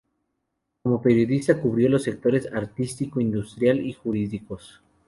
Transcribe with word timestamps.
Como 0.81 0.99
periodista 0.99 1.61
cubrió 1.61 1.87
los 1.87 2.01
sectores 2.01 2.51
artístico, 2.51 3.21
industrial 3.21 3.81
y 3.85 3.93
jurídicos. 3.93 4.81